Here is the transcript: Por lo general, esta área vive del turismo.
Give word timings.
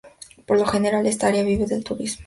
Por 0.47 0.57
lo 0.57 0.65
general, 0.65 1.05
esta 1.05 1.27
área 1.27 1.43
vive 1.43 1.67
del 1.67 1.83
turismo. 1.83 2.19